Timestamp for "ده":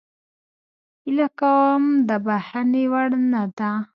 3.57-3.71